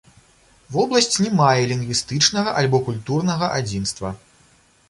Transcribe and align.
Вобласць 0.75 1.17
не 1.25 1.29
мае 1.41 1.59
лінгвістычнага 1.71 2.57
альбо 2.63 2.81
культурнага 2.89 3.55
адзінства. 3.63 4.09